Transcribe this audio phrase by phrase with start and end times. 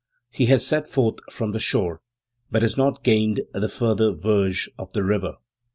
[0.31, 2.01] He has set forth from the shore,
[2.49, 5.35] but has not gained the further verge of the river.